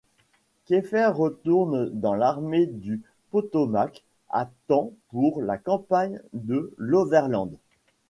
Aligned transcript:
Keifer 0.65 1.11
retourne 1.13 1.91
dans 1.93 2.15
l'armée 2.15 2.65
du 2.65 3.03
Potomac 3.29 4.03
à 4.31 4.49
temps 4.65 4.93
pour 5.09 5.43
la 5.43 5.59
campagne 5.59 6.19
de 6.33 6.73
l'Orverland. 6.79 7.51